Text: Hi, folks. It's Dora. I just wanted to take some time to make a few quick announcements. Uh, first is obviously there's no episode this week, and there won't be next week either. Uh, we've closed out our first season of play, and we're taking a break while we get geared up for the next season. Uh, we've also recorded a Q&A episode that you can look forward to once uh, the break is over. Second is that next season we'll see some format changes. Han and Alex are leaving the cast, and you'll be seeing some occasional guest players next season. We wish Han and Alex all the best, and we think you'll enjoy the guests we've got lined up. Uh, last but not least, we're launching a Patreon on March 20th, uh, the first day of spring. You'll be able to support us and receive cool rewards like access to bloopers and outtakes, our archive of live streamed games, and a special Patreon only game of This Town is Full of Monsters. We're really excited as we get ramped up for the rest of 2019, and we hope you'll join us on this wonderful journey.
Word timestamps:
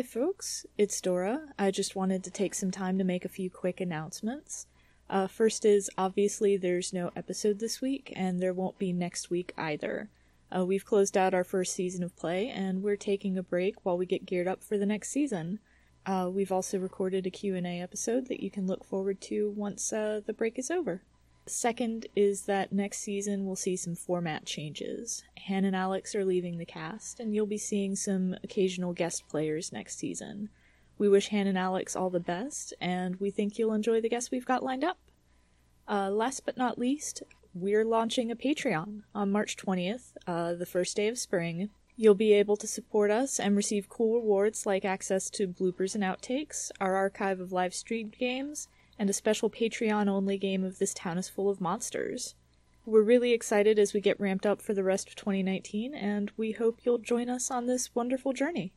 Hi, 0.00 0.06
folks. 0.06 0.64
It's 0.78 0.98
Dora. 0.98 1.48
I 1.58 1.70
just 1.70 1.94
wanted 1.94 2.24
to 2.24 2.30
take 2.30 2.54
some 2.54 2.70
time 2.70 2.96
to 2.96 3.04
make 3.04 3.26
a 3.26 3.28
few 3.28 3.50
quick 3.50 3.82
announcements. 3.82 4.66
Uh, 5.10 5.26
first 5.26 5.66
is 5.66 5.90
obviously 5.98 6.56
there's 6.56 6.94
no 6.94 7.10
episode 7.14 7.58
this 7.58 7.82
week, 7.82 8.10
and 8.16 8.40
there 8.40 8.54
won't 8.54 8.78
be 8.78 8.94
next 8.94 9.28
week 9.28 9.52
either. 9.58 10.08
Uh, 10.50 10.64
we've 10.64 10.86
closed 10.86 11.18
out 11.18 11.34
our 11.34 11.44
first 11.44 11.74
season 11.74 12.02
of 12.02 12.16
play, 12.16 12.48
and 12.48 12.82
we're 12.82 12.96
taking 12.96 13.36
a 13.36 13.42
break 13.42 13.84
while 13.84 13.98
we 13.98 14.06
get 14.06 14.24
geared 14.24 14.48
up 14.48 14.64
for 14.64 14.78
the 14.78 14.86
next 14.86 15.10
season. 15.10 15.58
Uh, 16.06 16.30
we've 16.32 16.50
also 16.50 16.78
recorded 16.78 17.26
a 17.26 17.30
Q&A 17.30 17.82
episode 17.82 18.28
that 18.28 18.42
you 18.42 18.50
can 18.50 18.66
look 18.66 18.82
forward 18.82 19.20
to 19.20 19.50
once 19.50 19.92
uh, 19.92 20.22
the 20.24 20.32
break 20.32 20.58
is 20.58 20.70
over. 20.70 21.02
Second 21.50 22.06
is 22.14 22.42
that 22.42 22.72
next 22.72 23.00
season 23.00 23.44
we'll 23.44 23.56
see 23.56 23.74
some 23.74 23.96
format 23.96 24.46
changes. 24.46 25.24
Han 25.48 25.64
and 25.64 25.74
Alex 25.74 26.14
are 26.14 26.24
leaving 26.24 26.58
the 26.58 26.64
cast, 26.64 27.18
and 27.18 27.34
you'll 27.34 27.44
be 27.44 27.58
seeing 27.58 27.96
some 27.96 28.36
occasional 28.44 28.92
guest 28.92 29.26
players 29.28 29.72
next 29.72 29.98
season. 29.98 30.48
We 30.96 31.08
wish 31.08 31.30
Han 31.30 31.48
and 31.48 31.58
Alex 31.58 31.96
all 31.96 32.08
the 32.08 32.20
best, 32.20 32.72
and 32.80 33.16
we 33.16 33.32
think 33.32 33.58
you'll 33.58 33.74
enjoy 33.74 34.00
the 34.00 34.08
guests 34.08 34.30
we've 34.30 34.46
got 34.46 34.62
lined 34.62 34.84
up. 34.84 34.98
Uh, 35.88 36.08
last 36.10 36.44
but 36.46 36.56
not 36.56 36.78
least, 36.78 37.24
we're 37.52 37.84
launching 37.84 38.30
a 38.30 38.36
Patreon 38.36 39.02
on 39.12 39.32
March 39.32 39.56
20th, 39.56 40.12
uh, 40.28 40.54
the 40.54 40.66
first 40.66 40.96
day 40.96 41.08
of 41.08 41.18
spring. 41.18 41.70
You'll 41.96 42.14
be 42.14 42.32
able 42.32 42.56
to 42.58 42.68
support 42.68 43.10
us 43.10 43.40
and 43.40 43.56
receive 43.56 43.88
cool 43.88 44.20
rewards 44.20 44.66
like 44.66 44.84
access 44.84 45.28
to 45.30 45.48
bloopers 45.48 45.96
and 45.96 46.04
outtakes, 46.04 46.70
our 46.80 46.94
archive 46.94 47.40
of 47.40 47.50
live 47.50 47.74
streamed 47.74 48.16
games, 48.18 48.68
and 49.00 49.08
a 49.08 49.14
special 49.14 49.48
Patreon 49.48 50.08
only 50.08 50.36
game 50.36 50.62
of 50.62 50.78
This 50.78 50.92
Town 50.92 51.16
is 51.16 51.30
Full 51.30 51.48
of 51.48 51.58
Monsters. 51.58 52.34
We're 52.84 53.00
really 53.00 53.32
excited 53.32 53.78
as 53.78 53.94
we 53.94 54.00
get 54.02 54.20
ramped 54.20 54.44
up 54.44 54.60
for 54.60 54.74
the 54.74 54.84
rest 54.84 55.08
of 55.08 55.14
2019, 55.16 55.94
and 55.94 56.30
we 56.36 56.52
hope 56.52 56.80
you'll 56.84 56.98
join 56.98 57.30
us 57.30 57.50
on 57.50 57.64
this 57.64 57.94
wonderful 57.94 58.34
journey. 58.34 58.74